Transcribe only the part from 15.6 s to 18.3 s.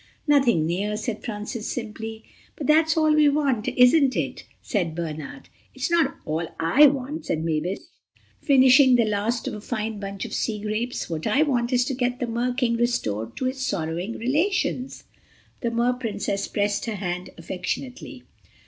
Mer Princess pressed her hand affectionately.